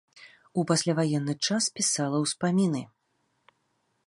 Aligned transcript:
У 0.61 0.63
пасляваенны 0.71 1.33
час 1.49 1.63
пісала 1.77 2.17
ўспаміны. 2.27 2.81